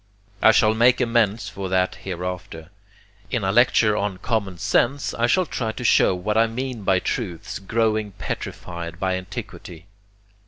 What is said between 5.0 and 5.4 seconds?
I